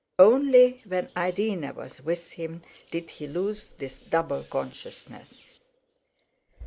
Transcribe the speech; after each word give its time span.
Only 0.17 0.81
when 0.87 1.09
Irene 1.15 1.75
was 1.75 2.01
with 2.01 2.31
him 2.31 2.63
did 2.89 3.07
he 3.11 3.27
lose 3.27 3.67
this 3.77 3.97
double 3.97 4.41
consciousness. 4.41 5.59